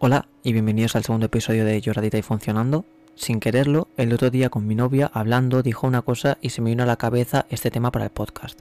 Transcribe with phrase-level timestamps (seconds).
[0.00, 2.84] Hola y bienvenidos al segundo episodio de Lloradita y Funcionando.
[3.16, 6.70] Sin quererlo, el otro día con mi novia hablando dijo una cosa y se me
[6.70, 8.60] vino a la cabeza este tema para el podcast.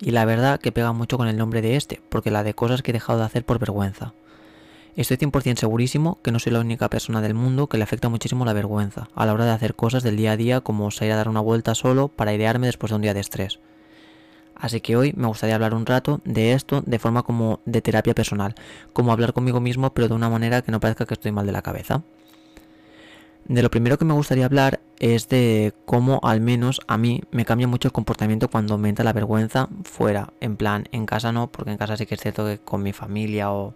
[0.00, 2.82] Y la verdad que pega mucho con el nombre de este, porque la de cosas
[2.82, 4.12] que he dejado de hacer por vergüenza.
[4.96, 8.44] Estoy 100% segurísimo que no soy la única persona del mundo que le afecta muchísimo
[8.44, 11.16] la vergüenza a la hora de hacer cosas del día a día como salir a
[11.16, 13.60] dar una vuelta solo para idearme después de un día de estrés.
[14.62, 18.14] Así que hoy me gustaría hablar un rato de esto de forma como de terapia
[18.14, 18.54] personal,
[18.92, 21.50] como hablar conmigo mismo pero de una manera que no parezca que estoy mal de
[21.50, 22.04] la cabeza.
[23.44, 27.44] De lo primero que me gustaría hablar es de cómo al menos a mí me
[27.44, 31.50] cambia mucho el comportamiento cuando me entra la vergüenza fuera, en plan, en casa no,
[31.50, 33.74] porque en casa sí que es cierto que con mi familia o,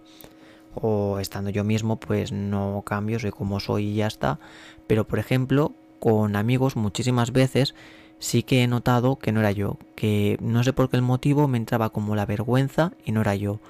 [0.76, 4.38] o estando yo mismo pues no cambio, soy como soy y ya está,
[4.86, 7.74] pero por ejemplo con amigos muchísimas veces
[8.18, 11.48] sí que he notado que no era yo, que no sé por qué el motivo
[11.48, 13.60] me entraba como la vergüenza y no era yo.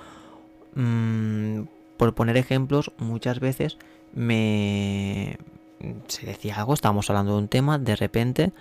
[0.74, 1.62] Mm,
[1.96, 3.78] por poner ejemplos, muchas veces
[4.14, 5.38] me...
[6.08, 8.52] se decía algo, estábamos hablando de un tema, de repente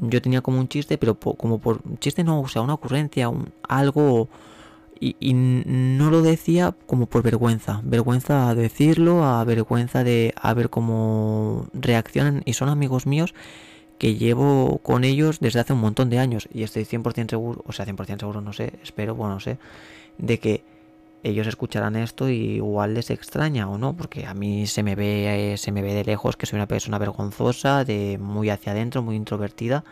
[0.00, 3.52] yo tenía como un chiste, pero como por chiste no, o sea, una ocurrencia, un,
[3.68, 4.28] algo...
[5.00, 10.70] Y, no lo decía como por vergüenza, vergüenza a decirlo, a vergüenza de a ver
[10.70, 13.34] cómo reaccionan y son amigos míos
[13.98, 17.72] que llevo con ellos desde hace un montón de años y estoy 100% seguro, o
[17.72, 19.58] sea, 100% seguro, no sé, espero, bueno, no sé,
[20.18, 20.64] de que
[21.22, 25.54] ellos escucharán esto y igual les extraña o no, porque a mí se me ve
[25.56, 29.16] se me ve de lejos que soy una persona vergonzosa, de muy hacia adentro, muy
[29.16, 29.84] introvertida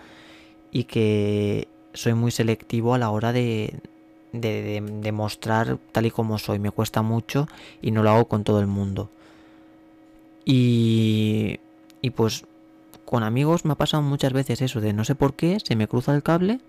[0.71, 3.81] y que soy muy selectivo a la hora de,
[4.33, 7.49] de, de, de mostrar tal y como soy, me cuesta mucho
[7.81, 9.11] y no lo hago con todo el mundo.
[10.45, 11.61] Y,
[12.01, 12.45] y pues
[13.13, 15.87] con amigos me ha pasado muchas veces eso de no sé por qué se me
[15.87, 16.61] cruza el cable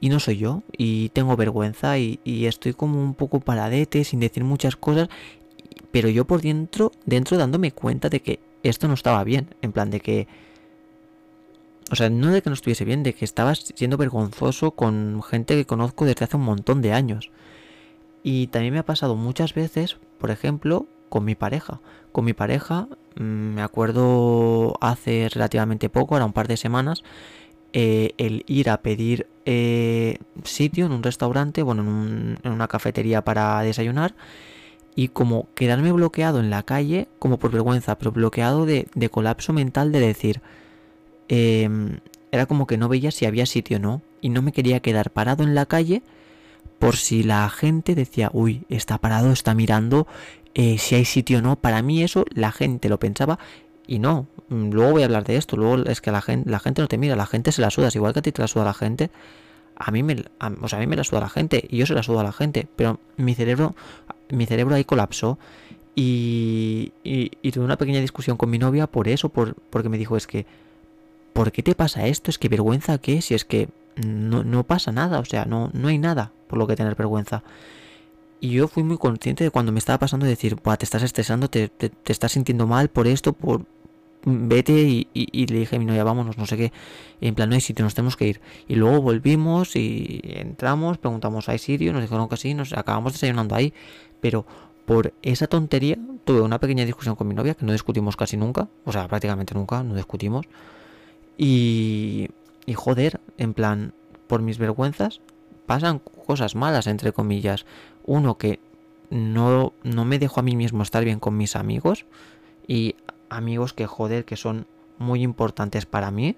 [0.00, 4.42] y no soy yo y tengo vergüenza y, estoy como un poco paradete sin decir
[4.42, 5.08] muchas cosas
[5.92, 9.88] pero yo por dentro dentro dándome cuenta de que esto no estaba bien en plan
[9.88, 10.26] de que
[11.92, 15.54] o sea no de que no estuviese bien de que estaba siendo vergonzoso con gente
[15.54, 17.30] que conozco desde hace un montón de años.
[18.24, 21.80] Y también me ha pasado muchas veces por ejemplo con mi pareja.
[22.12, 22.88] Con mi pareja,
[23.18, 27.02] mm, me acuerdo hace relativamente poco, ahora un par de semanas,
[27.72, 33.22] eh, el ir a pedir eh, sitio en un restaurante, bueno, en, un, una cafetería
[33.24, 34.14] para desayunar,
[34.94, 39.90] y como quedarme bloqueado en la calle, como por vergüenza, pero bloqueado de, colapso mental
[39.90, 40.42] de decir,
[41.30, 41.98] eh,
[42.30, 45.10] era como que no veía si había sitio o no, y no me quería quedar
[45.12, 46.02] parado en la calle
[46.78, 50.06] por si la gente decía, uy, está parado, está mirando,
[50.58, 51.56] eh, si hay sitio o no.
[51.56, 53.38] Para mí eso la gente lo pensaba
[53.86, 54.26] y no.
[54.48, 55.54] Mm, luego voy a hablar de esto.
[55.58, 57.90] Luego es que la gente, la gente no te mira, la gente se la suda.
[57.94, 59.10] igual que a ti te la suda la gente,
[59.76, 60.24] a mí me,
[60.62, 62.24] o sea, a mí me la suda la gente y yo se la sudo a
[62.24, 62.66] la gente.
[62.74, 63.76] Pero mi cerebro,
[64.30, 65.38] mi cerebro ahí colapsó
[65.94, 70.16] y, y, tuve una pequeña discusión con mi novia por eso, por, porque me dijo
[70.16, 70.46] es que,
[71.34, 72.30] ¿por qué te pasa esto?
[72.30, 75.88] Es que vergüenza qué, si es que no, no pasa nada, o sea, no, no
[75.88, 77.42] hay nada por lo que tener vergüenza.
[78.40, 81.48] Y yo fui muy consciente de cuando me estaba pasando de decir, te estás estresando,
[81.48, 83.64] te, te, estás sintiendo mal por esto, por
[84.26, 86.72] vete y, le dije a mi novia, vámonos, no sé qué.
[87.20, 88.40] En plan, no hay sitio, nos tenemos que ir.
[88.68, 91.92] Y luego volvimos y entramos, preguntamos, ¿hay sitio?
[91.92, 93.72] Nos dijeron que sí, nos acabamos desayunando ahí.
[94.20, 94.44] Pero
[94.84, 98.68] por esa tontería tuve una pequeña discusión con mi novia, que no discutimos casi nunca,
[98.84, 100.46] o sea, prácticamente nunca, no discutimos.
[101.38, 102.28] Y,
[102.66, 103.94] y joder, en plan,
[104.26, 105.20] por mis vergüenzas,
[105.66, 107.66] pasan cosas malas, entre comillas.
[108.06, 108.60] Uno, que
[109.10, 112.06] no, no me dejo a mí mismo estar bien con mis amigos.
[112.66, 112.96] Y
[113.28, 114.66] amigos que, joder, que son
[114.98, 116.36] muy importantes para mí.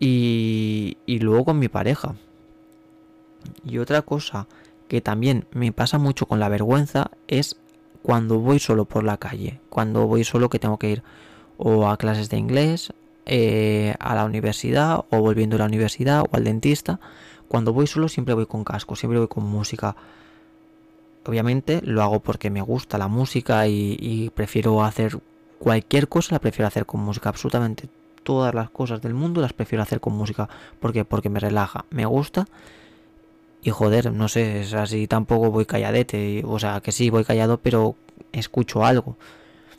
[0.00, 2.14] Y, luego con mi pareja.
[3.64, 4.46] Y otra cosa
[4.88, 7.56] que también me pasa mucho con la vergüenza es
[8.02, 9.60] cuando voy solo por la calle.
[9.68, 11.02] Cuando voy solo que tengo que ir
[11.56, 12.92] o a clases de inglés,
[13.26, 17.00] eh, a la universidad, o volviendo a la universidad, o al dentista
[17.48, 19.96] cuando voy solo siempre voy con casco, siempre voy con música.
[21.24, 25.18] Obviamente lo hago porque me gusta la música y, prefiero hacer
[25.58, 27.28] cualquier cosa, la prefiero hacer con música.
[27.28, 27.88] Absolutamente
[28.22, 30.48] todas las cosas del mundo las prefiero hacer con música.
[30.80, 31.04] ¿Por qué?
[31.04, 32.46] Porque me relaja, me gusta.
[33.62, 36.42] Y joder, no sé, es así tampoco voy calladete.
[36.46, 37.96] O sea, que sí, voy callado, pero
[38.32, 39.16] escucho algo.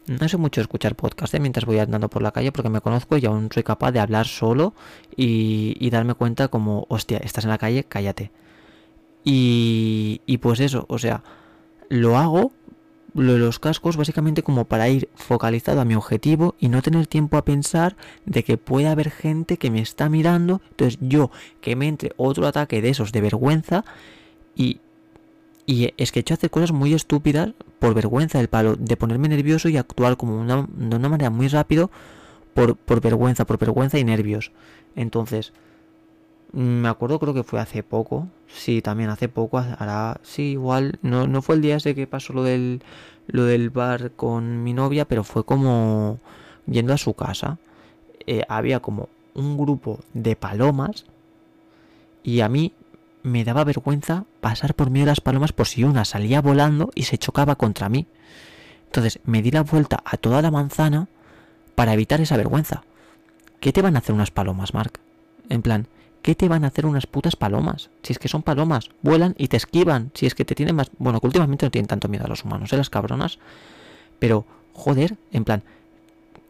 [0.09, 1.39] No sé mucho escuchar podcast ¿eh?
[1.39, 4.25] mientras voy andando por la calle porque me conozco y aún soy capaz de hablar
[4.25, 4.73] solo
[5.15, 8.31] y, y darme cuenta como, hostia, estás en la calle, cállate.
[9.23, 11.21] Y, y pues eso, o sea,
[11.89, 12.51] lo hago,
[13.13, 17.05] lo de los cascos, básicamente como para ir focalizado a mi objetivo y no tener
[17.05, 17.95] tiempo a pensar
[18.25, 20.59] de que puede haber gente que me está mirando.
[20.71, 21.29] Entonces yo,
[21.61, 23.85] que me entre otro ataque de esos de vergüenza
[24.55, 24.79] y,
[25.69, 29.29] Y es que he hecho hacer cosas muy estúpidas por vergüenza del palo, de ponerme
[29.29, 31.91] nervioso y actuar como una, de una manera muy rápido
[32.55, 34.51] por, por vergüenza, por vergüenza y nervios.
[34.95, 35.53] Entonces,
[36.53, 38.27] me acuerdo, creo que fue hace poco.
[38.47, 39.59] Sí, también hace poco.
[39.59, 40.19] Hará.
[40.23, 40.97] Sí, igual.
[41.03, 42.81] No, no fue el día ese que pasó lo del,
[43.27, 46.17] lo del bar con mi novia, pero fue como
[46.65, 47.59] yendo a su casa.
[48.25, 51.05] Eh, había como un grupo de palomas.
[52.23, 52.73] Y a mí
[53.23, 57.03] me daba vergüenza pasar por medio de las palomas por si una salía volando y
[57.03, 58.07] se chocaba contra mí.
[58.85, 61.07] Entonces me di la vuelta a toda la manzana
[61.75, 62.83] para evitar esa vergüenza.
[63.59, 64.99] ¿Qué te van a hacer unas palomas, Mark?
[65.49, 65.87] En plan,
[66.21, 67.89] ¿qué te van a hacer unas putas palomas?
[68.03, 70.11] Si es que son palomas, vuelan y te esquivan.
[70.13, 70.91] Si es que te tienen más...
[70.97, 72.77] Bueno, que últimamente no tienen tanto miedo a los humanos, ¿eh?
[72.77, 73.37] Las cabronas.
[74.17, 75.63] Pero, joder, en plan,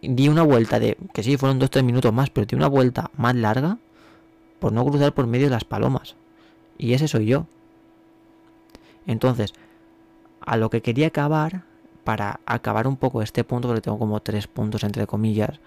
[0.01, 0.98] di una vuelta de...
[1.13, 3.77] Que sí, fueron 2-3 minutos más, pero di una vuelta más larga
[4.60, 6.16] por no cruzar por medio de las palomas.
[6.80, 7.46] Y ese soy yo.
[9.06, 9.54] Entonces,
[10.40, 11.64] a lo que quería acabar,
[12.04, 15.60] para acabar un poco este punto, porque tengo como tres puntos entre comillas,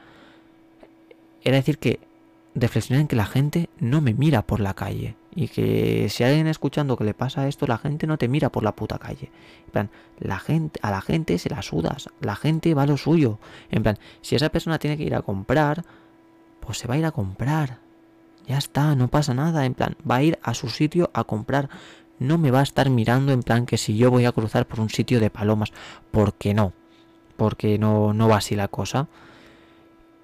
[1.45, 2.01] era decir que
[2.55, 5.17] reflexionar en que la gente no me mira por la calle.
[5.35, 8.63] Y que si alguien escuchando que le pasa esto, la gente no te mira por
[8.63, 9.31] la puta calle.
[9.67, 12.09] En plan, la gente, a la gente se la sudas.
[12.21, 13.39] La gente va a lo suyo.
[13.71, 15.85] En plan, si esa persona tiene que ir a comprar,
[16.61, 17.79] pues se va a ir a comprar.
[18.47, 19.65] Ya está, no pasa nada.
[19.67, 21.69] En plan, va a ir a su sitio a comprar.
[22.19, 24.81] No me va a estar mirando en plan que si yo voy a cruzar por
[24.81, 25.73] un sitio de palomas.
[26.11, 26.73] Porque no.
[27.37, 29.09] Porque no, no va así la cosa.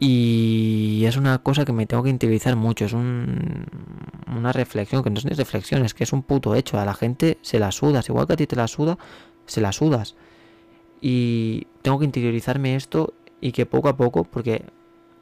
[0.00, 2.84] Y es una cosa que me tengo que interiorizar mucho.
[2.84, 3.66] Es un,
[4.36, 6.78] una reflexión, que no es ni reflexión, es que es un puto hecho.
[6.78, 8.08] A la gente se la sudas.
[8.08, 8.98] Igual que a ti te la suda,
[9.46, 10.14] se la sudas.
[11.00, 14.64] Y tengo que interiorizarme esto y que poco a poco, porque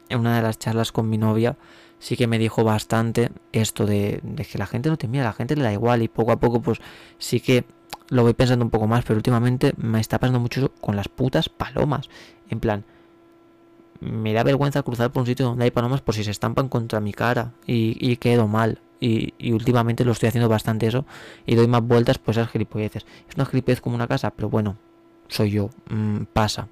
[0.08, 1.56] en una de las charlas con mi novia,
[1.98, 4.20] sí que me dijo bastante esto de,
[4.50, 6.60] que la gente no te mira, la gente le da igual y poco a poco
[6.60, 6.78] pues
[7.18, 7.64] sí que
[8.08, 11.48] lo voy pensando un poco más, pero últimamente me está pasando mucho con las putas
[11.48, 12.08] palomas.
[12.48, 12.84] En plan,
[14.00, 17.00] me da vergüenza cruzar por un sitio donde hay palomas por si se estampan contra
[17.00, 18.80] mi cara y, quedo mal.
[19.00, 21.04] Y, últimamente lo estoy haciendo bastante eso
[21.44, 23.04] y doy más vueltas pues esas gilipolleces.
[23.28, 24.76] Es una gilipollez como una casa, pero bueno,
[25.28, 26.68] soy yo, mm, pasa.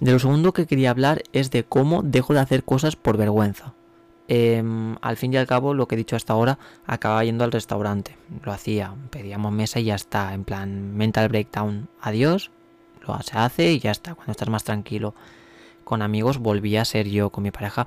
[0.00, 3.74] De lo segundo que quería hablar es de cómo dejo de hacer cosas por vergüenza.
[4.28, 7.52] Em, al fin y al cabo, lo que he dicho hasta ahora, acababa yendo al
[7.52, 8.16] restaurante.
[8.42, 10.32] Lo hacía, pedíamos mesa y ya está.
[10.32, 12.50] En plan, mental breakdown, adiós,
[13.06, 14.14] lo se hace y ya está.
[14.14, 15.14] Cuando estás más tranquilo
[15.84, 17.30] con amigos, volví a ser yo.
[17.30, 17.86] Con mi pareja,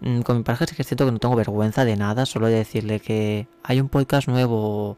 [0.00, 2.46] mm, con mi pareja sí que es cierto que no tengo vergüenza de nada, solo
[2.46, 4.96] de decirle que hay un podcast nuevo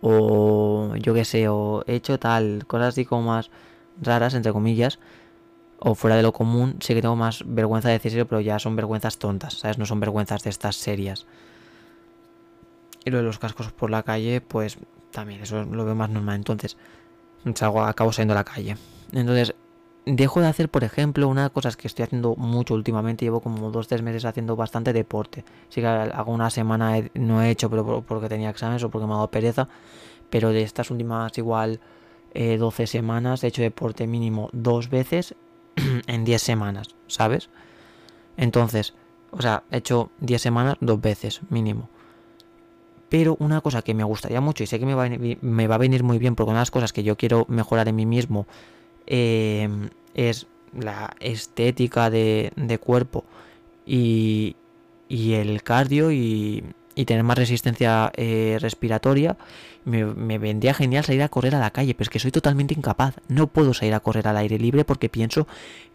[0.00, 3.50] o yo qué sé, o he hecho tal, cosas así como más
[4.00, 4.98] raras, entre comillas
[5.84, 8.76] o fuera de lo común, sí que tengo más vergüenza de decirlo, pero ya son
[8.76, 9.78] vergüenzas tontas, ¿sabes?
[9.78, 11.26] No son vergüenzas de estas serias.
[13.04, 14.78] Y lo de los cascos por la calle, pues
[15.10, 16.36] también, eso lo veo más normal.
[16.36, 16.76] Entonces,
[17.54, 18.76] salgo, acabo saliendo a la calle.
[19.12, 19.56] Entonces,
[20.06, 23.24] dejo de hacer, por ejemplo, una cosa que estoy haciendo mucho últimamente.
[23.24, 25.44] Llevo como dos, tres meses haciendo bastante deporte.
[25.68, 29.14] Sí que hago una semana no he hecho, pero porque tenía exámenes o porque me
[29.14, 29.68] ha dado pereza.
[30.30, 31.80] Pero de estas últimas, igual,
[32.34, 35.34] 12 eh, semanas, he hecho deporte mínimo dos veces
[36.06, 37.50] en 10 semanas, ¿sabes?
[38.36, 38.94] Entonces,
[39.30, 41.88] o sea, he hecho 10 semanas dos veces mínimo.
[43.08, 45.66] Pero una cosa que me gustaría mucho y sé que me va, a venir, me
[45.66, 47.96] va a venir muy bien porque una de las cosas que yo quiero mejorar en
[47.96, 48.46] mí mismo
[49.06, 50.46] em, es
[50.78, 53.24] la estética de, cuerpo
[53.84, 54.56] y,
[55.08, 59.36] y, el cardio y, y tener más resistencia eh, respiratoria
[59.84, 63.16] me, vendría genial salir a correr a la calle, pero es que soy totalmente incapaz.
[63.28, 65.46] No puedo salir a correr al aire libre porque pienso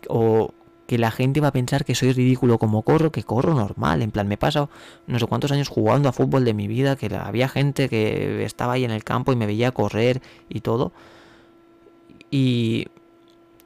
[0.10, 0.54] o
[0.88, 4.02] que la gente va a pensar que soy ridículo como corro, que corro normal.
[4.02, 4.70] En plan, me he pasado
[5.06, 8.74] no sé cuántos años jugando a fútbol de mi vida, que había gente que estaba
[8.74, 10.94] ahí en el campo y me veía correr y todo.
[12.32, 12.88] Y,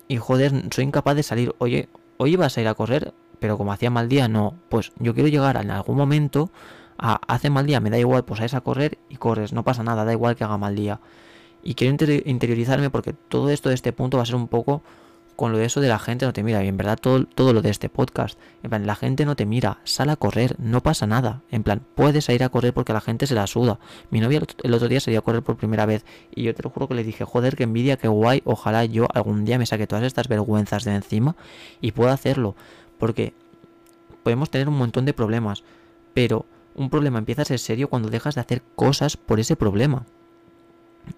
[0.07, 1.53] y joder, soy incapaz de salir.
[1.59, 4.55] Oye, hoy vas a ir a correr, pero como hacía mal día, no.
[4.69, 6.51] Pues yo quiero llegar en algún momento
[7.01, 10.05] hace mal día, me da igual, pues a a correr y corres, no pasa nada,
[10.05, 10.99] da igual que haga mal día.
[11.63, 14.81] Y quiero interiorizarme porque todo esto de este punto va a ser un poco
[15.41, 16.63] con lo de eso de la gente no te mira.
[16.63, 18.37] Y en verdad todo, todo lo de este podcast.
[18.61, 19.79] En plan, la gente no te mira.
[19.85, 20.55] Sal a correr.
[20.59, 21.41] No pasa nada.
[21.49, 23.79] En plan, puedes ir a correr porque la gente se la suda.
[24.11, 26.05] Mi novia el otro día salía a correr por primera vez.
[26.35, 28.43] Y yo te lo juro que le dije, joder, que envidia, que guay.
[28.45, 31.35] Ojalá yo algún día me saque todas estas vergüenzas de encima
[31.81, 32.55] y pueda hacerlo.
[32.99, 33.33] Porque
[34.21, 35.63] podemos tener un montón de problemas.
[36.13, 40.05] Pero un problema empieza a ser serio cuando dejas de hacer cosas por ese problema.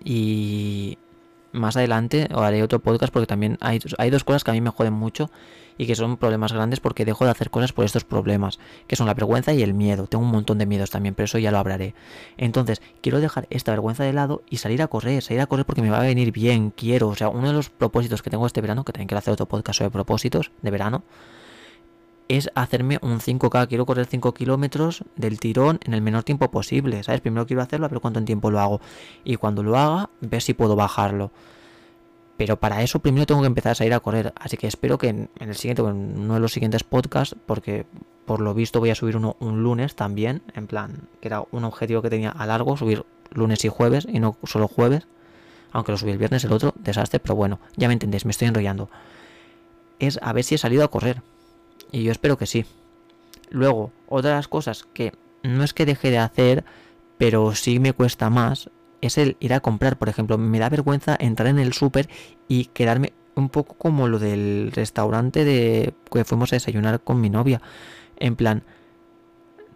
[0.04, 0.98] Y,
[1.54, 4.72] más adelante haré otro podcast porque también hay, hay dos cosas que a mí me
[4.72, 5.30] joden mucho
[5.78, 9.08] y que son problemas grandes porque dejo de hacer cosas por estos problemas, que son
[9.08, 10.08] la vergüenza y el miedo.
[10.08, 11.96] Tengo un montón de miedos también, pero eso ya lo hablaré.
[12.38, 15.82] Entonces, quiero dejar esta vergüenza de lado y salir a correr, salir a correr porque
[15.82, 17.08] me va a venir bien, quiero.
[17.10, 19.48] O sea, uno de los propósitos que tengo este verano, que también quiero hacer otro
[19.48, 21.04] podcast sobre propósitos de verano,
[22.28, 23.68] es hacerme un 5K.
[23.68, 27.04] Quiero correr 5 kilómetros del tirón en el menor tiempo posible.
[27.04, 27.22] ¿Sabes?
[27.22, 28.82] Primero quiero hacerlo, a ver cuánto tiempo lo hago.
[29.24, 31.32] Y cuando lo haga, ver si puedo bajarlo.
[32.38, 34.34] Pero para eso primero tengo que empezar a salir a correr.
[34.36, 37.86] Así que espero que en, el siguiente, en uno de los siguientes podcasts, porque
[38.26, 41.64] por lo visto voy a subir uno un lunes también, en plan, que era un
[41.64, 45.08] objetivo que tenía a largo, subir lunes y jueves y no solo jueves.
[45.72, 48.48] Aunque lo subí el viernes, el otro, desastre, pero bueno, ya me entendéis, me estoy
[48.48, 48.90] enrollando.
[50.00, 51.22] Es a ver si he salido a correr.
[51.94, 52.66] Y yo espero que sí.
[53.50, 56.66] Luego, otra de las cosas que no es que deje de hacer,
[57.18, 58.70] pero sí me cuesta más,
[59.00, 59.98] es el ir a comprar.
[59.98, 62.10] Por ejemplo, me da vergüenza entrar en el súper
[62.48, 67.30] y quedarme un poco como lo del restaurante de que fuimos a desayunar con mi
[67.30, 67.62] novia.
[68.18, 68.64] En plan,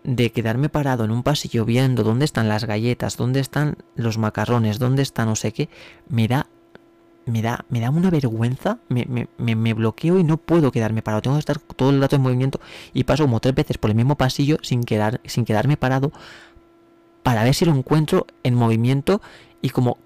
[0.04, 4.80] de quedarme parado en un pasillo viendo dónde están las galletas, dónde están los macarrones,
[4.80, 5.70] dónde está no sé qué,
[6.08, 6.48] me da,
[7.28, 9.06] me da, me da una vergüenza, me,
[9.38, 11.22] me, me, bloqueo y no puedo quedarme parado.
[11.22, 12.60] Tengo que estar todo el rato en movimiento
[12.94, 16.12] y paso como tres veces por el mismo pasillo sin, quedar, sin quedarme parado
[17.24, 19.22] para ver si lo encuentro en movimiento
[19.62, 19.98] y como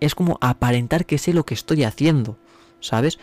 [0.00, 2.36] es como aparentar que sé lo que estoy haciendo,
[2.80, 3.18] ¿sabes?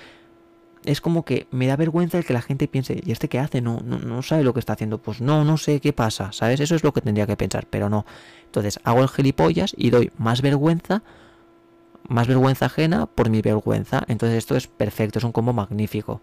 [0.86, 3.60] Es como que me da vergüenza el que la gente piense, ¿y este qué hace?
[3.60, 4.98] No, no, no sabe lo que está haciendo.
[4.98, 6.62] Pues no, no sé qué pasa, ¿sabes?
[6.62, 8.06] Eso es lo que tendría que pensar, pero no.
[8.46, 11.04] Entonces hago el gilipollas y doy más vergüenza,
[12.10, 14.04] más vergüenza ajena por mi vergüenza.
[14.08, 16.22] Entonces esto es perfecto, es un combo magnífico.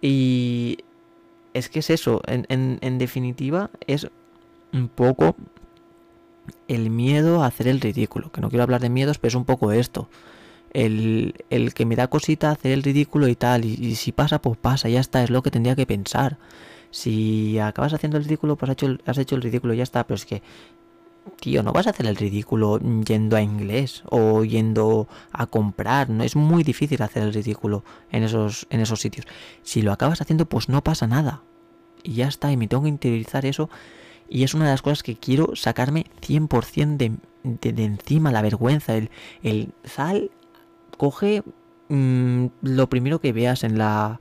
[0.00, 0.78] Y
[1.54, 4.08] es que es eso, en, definitiva, es
[4.72, 5.34] un poco
[6.68, 8.30] el miedo a hacer el ridículo.
[8.30, 10.08] Que no quiero hablar de miedos, pero es un poco esto.
[10.72, 13.64] El, el que me da cosita hacer el ridículo y tal.
[13.64, 16.38] Y, si pasa, pues pasa, ya está, es lo que tendría que pensar.
[16.90, 20.06] Si acabas haciendo el ridículo, pues has hecho el, has hecho el ridículo, ya está.
[20.06, 20.42] Pero es que,
[21.40, 26.10] tío, no vas a hacer el ridículo yendo a inglés o yendo a comprar.
[26.10, 29.26] No es muy difícil hacer el ridículo en esos, en esos sitios.
[29.62, 31.42] Si lo acabas haciendo, pues no pasa nada.
[32.02, 33.68] Y ya está, y me tengo que interiorizar eso
[34.28, 38.94] y es una de las cosas que quiero sacarme 100% de, de, encima, la vergüenza.
[38.94, 39.10] El,
[39.42, 40.30] el sal,
[40.96, 41.42] coge
[41.88, 44.20] mm, lo primero que veas en la,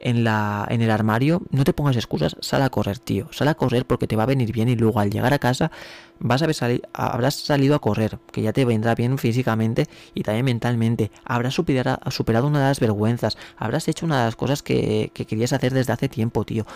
[0.00, 3.28] en, la, en el armario, no te pongas excusas, sal a correr, tío.
[3.30, 5.70] Sal a correr porque te va a venir bien y luego al llegar a casa
[6.18, 10.44] vas a haber habrás salido a correr, que ya te vendrá bien físicamente y también
[10.44, 11.10] mentalmente.
[11.24, 15.26] Habrás superado, superado una de las vergüenzas, habrás hecho una de las cosas que, que
[15.26, 16.66] querías hacer desde hace tiempo, tío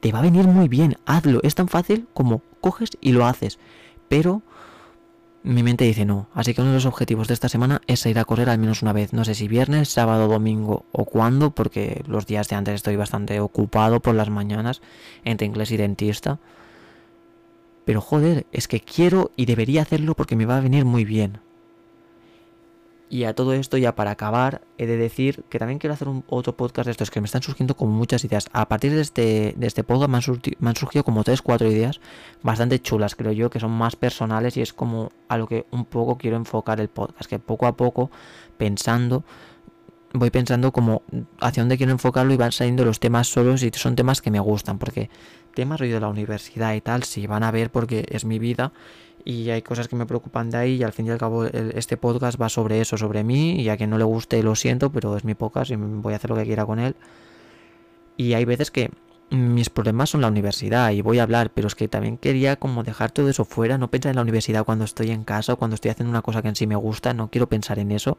[0.00, 1.40] te va a venir muy bien, hazlo.
[1.42, 3.58] Es tan fácil como coges y lo haces.
[4.08, 4.42] Pero
[5.42, 6.28] mi mente dice no.
[6.34, 8.82] Así que uno de los objetivos de esta semana es ir a correr al menos
[8.82, 9.12] una vez.
[9.12, 13.40] No sé si viernes, sábado, domingo o cuándo, porque los días de antes estoy bastante
[13.40, 14.82] ocupado por las mañanas
[15.24, 16.38] entre inglés y dentista.
[17.84, 21.38] Pero joder, es que quiero y debería hacerlo porque me va a venir muy bien.
[23.12, 26.22] Y a todo esto, ya para acabar, he de decir que también quiero hacer un,
[26.28, 28.48] otro podcast de estos que me están surgiendo como muchas ideas.
[28.52, 32.00] A partir de este, de este podcast me han, surgido como 3-4 ideas
[32.44, 35.86] bastante chulas, creo yo, que son más personales y es como a lo que un
[35.86, 37.28] poco quiero enfocar el podcast.
[37.28, 38.12] Que poco a poco,
[38.56, 39.24] pensando,
[40.12, 41.02] voy pensando como
[41.40, 44.38] hacia dónde quiero enfocarlo y van saliendo los temas solos y son temas que me
[44.38, 44.78] gustan.
[44.78, 45.10] Porque
[45.56, 48.72] temas rollo de la universidad y tal, sí van a ver porque es mi vida
[49.24, 51.96] y hay cosas que me preocupan de ahí y al fin y al cabo este
[51.96, 55.16] podcast va sobre eso, sobre mí y a quien no le guste lo siento, pero
[55.16, 56.96] es mi podcast y voy a hacer lo que quiera con él.
[58.16, 58.90] Y hay veces que
[59.30, 62.82] mis problemas son la universidad y voy a hablar, pero es que también quería como
[62.82, 65.74] dejar todo eso fuera, no pensar en la universidad cuando estoy en casa o cuando
[65.74, 68.18] estoy haciendo una cosa que en sí me gusta, no quiero pensar en eso.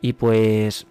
[0.00, 0.86] Y pues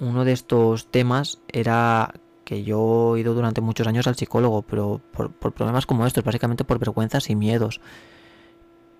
[0.00, 2.14] uno de estos temas era
[2.44, 6.22] que yo he ido durante muchos años al psicólogo, pero por, por problemas como estos,
[6.22, 7.80] básicamente por vergüenzas y miedos.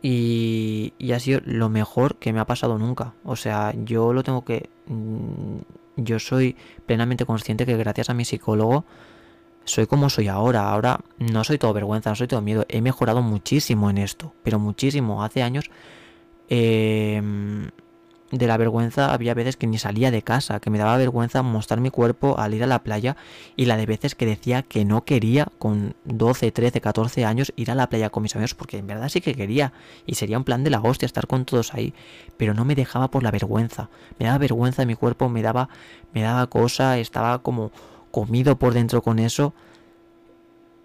[0.03, 3.15] Y, ha sido lo mejor que me ha pasado nunca.
[3.25, 4.69] O sea, yo lo tengo que...
[4.87, 5.59] Mm,
[5.97, 8.85] yo soy plenamente consciente que gracias a mi psicólogo
[9.65, 10.71] soy como soy ahora.
[10.71, 12.67] Ahora no soy todo vergüenza, no soy todo miedo.
[12.69, 15.25] He mejorado muchísimo en esto, pero muchísimo.
[15.25, 15.71] Hace años...
[16.49, 17.21] Eh,
[18.37, 21.81] de la vergüenza había veces que ni salía de casa, que me daba vergüenza mostrar
[21.81, 23.17] mi cuerpo al ir a la playa
[23.57, 27.71] y la de veces que decía que no quería con 12, 13, 14 años ir
[27.71, 29.73] a la playa con mis amigos porque en verdad sí que quería
[30.07, 31.95] y sería un plan de la hostia estar con todos ahí,
[32.37, 33.89] pero no me dejaba por la vergüenza.
[34.19, 35.69] Me daba vergüenza de mi cuerpo, me daba
[36.13, 37.73] me daba cosa, estaba como
[38.11, 39.53] comido por dentro con eso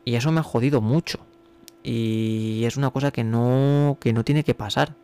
[0.06, 1.20] y eso me ha jodido mucho.
[1.84, 4.96] Y es una cosa que no que no tiene que pasar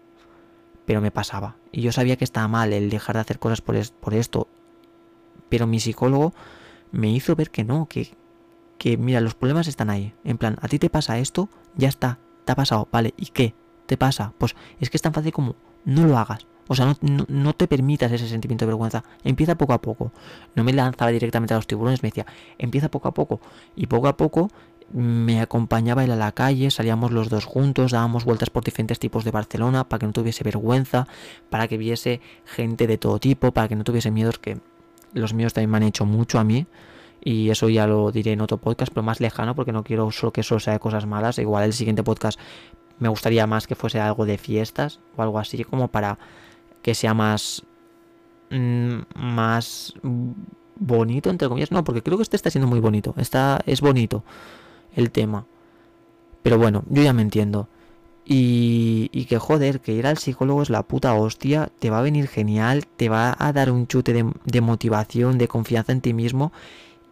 [0.87, 1.57] pero me pasaba.
[1.73, 4.47] Y yo sabía que estaba mal el dejar de hacer cosas por, por esto.
[5.49, 6.33] Pero mi psicólogo
[6.93, 8.15] me hizo ver que no, que,
[8.77, 10.13] que mira, los problemas están ahí.
[10.23, 13.53] En plan, a ti te pasa esto, ya está, te ha pasado, vale, ¿y qué?
[13.85, 14.31] ¿Te pasa?
[14.37, 16.47] Pues es que es tan fácil como no lo hagas.
[16.69, 19.03] O sea, no, no, te permitas ese sentimiento de vergüenza.
[19.25, 20.13] Empieza poco a poco.
[20.55, 22.25] No me lanzaba directamente a los tiburones, me decía,
[22.57, 23.41] empieza poco a poco.
[23.75, 24.49] Y poco a poco
[24.93, 29.23] me acompañaba él a la calle, salíamos los dos juntos, dábamos vueltas por diferentes tipos
[29.23, 31.07] de Barcelona para que no tuviese vergüenza,
[31.49, 34.57] para que viese gente de todo tipo, para que no tuviese miedos, que
[35.13, 36.65] los míos también me han hecho mucho a mí.
[37.21, 40.31] Y eso ya lo diré en otro podcast, pero más lejano, porque no quiero solo
[40.31, 41.39] que eso sea de cosas malas.
[41.39, 42.39] Igual el siguiente podcast
[42.99, 46.17] me gustaría más que fuese algo de fiestas o algo así, como para
[46.81, 47.63] que sea más.
[48.49, 49.93] Mm, más
[50.79, 51.71] bonito, entre comillas.
[51.71, 53.13] No, porque creo que este está siendo muy bonito.
[53.17, 54.23] Está, es bonito
[54.95, 55.45] el tema.
[56.43, 57.67] Pero bueno, yo ya me entiendo.
[58.25, 62.01] Y, y, que joder, que ir al psicólogo es la puta hostia, te va a
[62.01, 66.51] venir genial, te va a dar un chute de, motivación, de confianza en ti mismo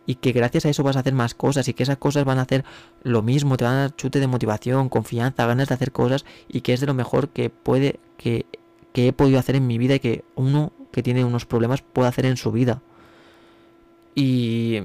[0.05, 2.37] y que gracias a eso vas a hacer más cosas y que esas cosas van
[2.37, 2.65] a hacer
[3.01, 6.61] lo mismo, te van a dar chute de motivación, confianza, ganas de hacer cosas y
[6.61, 8.45] que es de lo mejor que puede, que,
[8.91, 12.09] que he podido hacer en mi vida y que uno que tiene unos problemas puede
[12.09, 12.81] hacer en su vida.
[14.15, 14.83] Y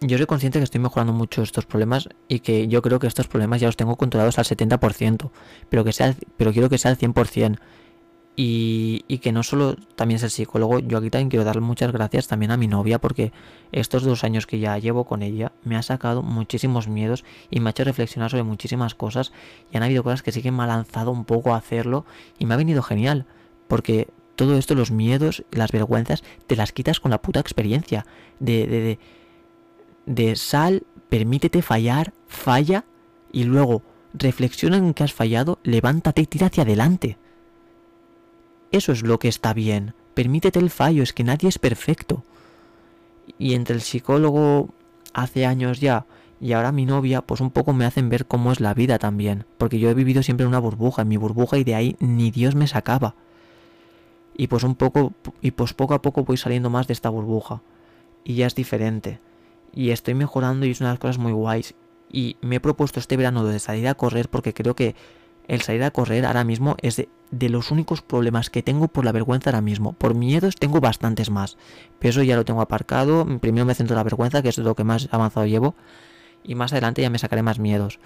[0.00, 3.26] yo soy consciente que estoy mejorando mucho estos problemas y que yo creo que estos
[3.26, 5.30] problemas ya los tengo controlados al 70%,
[5.68, 7.58] pero, que sea, pero quiero que sea al 100%.
[8.40, 11.90] Y, y, que no solo también es el psicólogo, yo aquí también quiero darle muchas
[11.90, 13.32] gracias también a mi novia porque
[13.72, 17.68] estos dos años que ya llevo con ella me ha sacado muchísimos miedos y me
[17.68, 19.32] ha hecho reflexionar sobre muchísimas cosas
[19.72, 22.06] y han habido cosas que sí que me ha lanzado un poco a hacerlo
[22.38, 23.26] y me ha venido genial
[23.66, 28.06] porque todo esto, los miedos las vergüenzas, te las quitas con la puta experiencia
[28.38, 28.98] de, de, de
[30.08, 32.84] de sal, permítete fallar, falla
[33.30, 33.82] y luego
[34.14, 37.18] reflexiona en que has fallado, levántate y tira hacia adelante.
[38.72, 39.94] Eso es lo que está bien.
[40.14, 42.24] Permítete el fallo, es que nadie es perfecto.
[43.38, 44.70] Y entre el psicólogo
[45.12, 46.06] hace años ya
[46.40, 49.44] y ahora mi novia, pues un poco me hacen ver cómo es la vida también.
[49.58, 52.30] Porque yo he vivido siempre en una burbuja, en mi burbuja y de ahí ni
[52.30, 53.14] Dios me sacaba.
[54.36, 55.12] Y pues un poco,
[55.42, 57.60] y pues poco a poco voy saliendo más de esta burbuja.
[58.24, 59.20] Y ya es diferente
[59.72, 61.74] y estoy mejorando y es una de las cosas muy guays.
[62.10, 64.94] Y me he propuesto este verano de salir a correr porque creo que
[65.48, 66.96] el salir a correr ahora mismo es
[67.30, 69.94] de, los únicos problemas que tengo por la vergüenza ahora mismo.
[69.94, 71.56] Por miedos tengo bastantes más.
[71.98, 73.26] Pero eso ya lo tengo aparcado.
[73.40, 75.74] Primero me centro en la vergüenza, que es lo que más avanzado llevo.
[76.44, 77.98] Y más adelante ya me sacaré más miedos.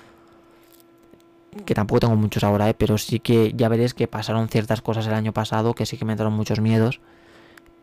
[1.67, 2.75] Que tampoco tengo muchos ahora, ¿eh?
[2.75, 6.05] pero sí que ya veréis que pasaron ciertas cosas el año pasado que sí que
[6.05, 7.01] me entraron muchos miedos.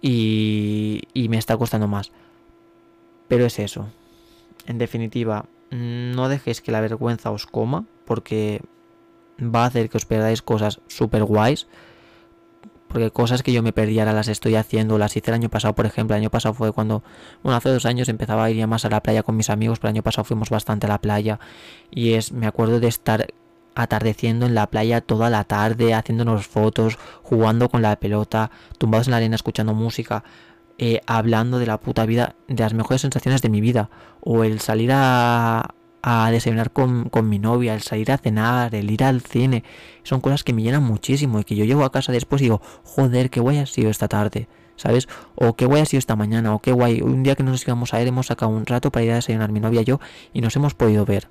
[0.02, 2.14] Y, y me está costando más.
[3.30, 3.88] Pero es eso.
[4.68, 8.62] En definitiva, no dejéis que la vergüenza os coma, porque
[9.40, 11.68] va a hacer que os perdáis cosas súper guays.
[12.90, 15.76] Porque cosas que yo me perdí ahora las estoy haciendo, las hice el año pasado,
[15.76, 16.16] por ejemplo.
[16.16, 17.04] El año pasado fue cuando,
[17.44, 19.90] bueno, hace dos años empezaba a ir más a la playa con mis amigos, pero
[19.90, 21.40] el año pasado fuimos bastante a la playa.
[21.92, 23.28] Y es, me acuerdo de estar
[23.76, 29.12] atardeciendo en la playa toda la tarde, haciéndonos fotos, jugando con la pelota, tumbados en
[29.12, 30.24] la arena escuchando música.
[30.82, 33.90] Eh, hablando de la puta vida, de las mejores sensaciones de mi vida.
[34.22, 38.90] O el salir a, a desayunar con, con, mi novia, el salir a cenar, el
[38.90, 39.66] ir al cine.
[40.04, 42.62] Son cosas que me llenan muchísimo y que yo llego a casa después y digo,
[42.86, 44.48] joder, qué guay ha sido esta tarde.
[44.78, 45.10] ¿Sabes?
[45.36, 47.02] O qué guay ha sido esta mañana, o qué guay.
[47.02, 49.52] Un día que nos íbamos a ir hemos sacado un rato para ir a desayunar
[49.52, 50.00] mi novia y yo
[50.32, 51.28] y nos hemos podido ver.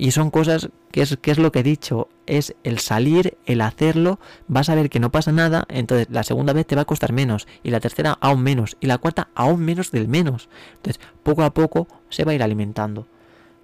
[0.00, 3.60] Y son cosas que es, que es lo que he dicho, es el salir, el
[3.60, 6.86] hacerlo, vas a ver que no pasa nada, entonces la segunda vez te va a
[6.86, 10.48] costar menos, y la tercera aún menos, y la cuarta aún menos del menos.
[10.76, 13.08] Entonces, poco a poco se va a ir alimentando.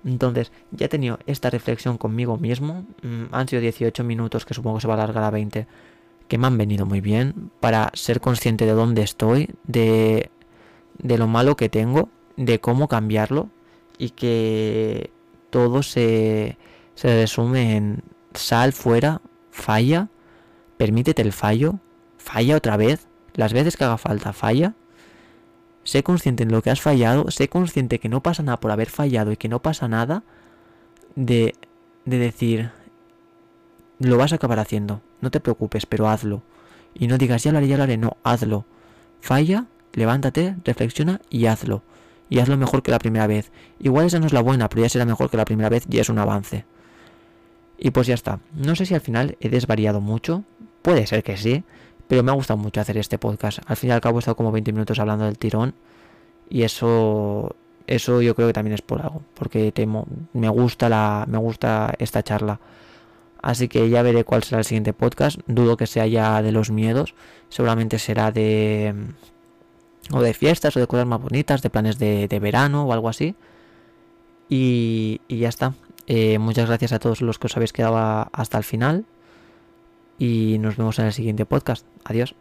[0.05, 4.77] Entonces, ya he tenido esta reflexión conmigo mismo, mm, han sido 18 minutos que supongo
[4.77, 5.67] que se va a alargar a 20,
[6.29, 10.29] que me han venido muy bien para ser consciente de dónde estoy, de,
[10.99, 13.49] de lo malo que tengo, de cómo cambiarlo,
[13.97, 15.16] y que
[15.51, 16.59] todo se,
[16.95, 18.03] se resume en
[18.35, 20.09] sal fuera, falla,
[20.77, 21.81] permítete el fallo,
[22.19, 24.75] falla otra vez, las veces que haga falta, falla.
[25.85, 28.91] Sé consciente en lo que has fallado, sé consciente que no pasa nada por haber
[28.91, 30.25] fallado y que no pasa nada
[31.15, 31.55] de,
[32.05, 32.73] de decir,
[34.01, 36.43] lo vas a acabar haciendo, no te preocupes, pero hazlo.
[36.93, 38.65] Y no digas, ya lo haré, ya lo haré, no, hazlo.
[39.21, 41.83] Falla, levántate, reflexiona y hazlo
[42.29, 43.53] y hazlo mejor que la primera vez.
[43.79, 45.99] Igual esa no es la buena, pero ya será mejor que la primera vez y
[45.99, 46.65] es un avance.
[47.79, 48.41] Y pues ya está.
[48.55, 50.45] No sé si al final he desvariado mucho.
[50.83, 51.65] Puede ser que sí.
[52.09, 53.59] Pero me ha gustado mucho hacer este podcast.
[53.67, 55.75] Al fin y al cabo he estado como 20 minutos hablando del tirón.
[56.49, 57.55] Y eso.
[57.87, 59.23] Eso yo creo que también es por algo.
[59.35, 61.25] Porque temo, me gusta la.
[61.29, 62.61] Me gusta esta charla.
[63.43, 65.39] Así que ya veré cuál será el siguiente podcast.
[65.47, 67.15] Dudo que sea ya de los miedos.
[67.49, 68.93] Seguramente será de...
[70.13, 73.35] O de fiestas o de cosas más bonitas, de planes de, verano o algo así.
[74.49, 75.75] Y, ya está.
[76.07, 77.97] Eh, muchas gracias a todos los que os habéis quedado
[78.33, 79.05] hasta el final.
[80.19, 81.87] Y nos vemos en el siguiente podcast.
[82.05, 82.35] Adiós.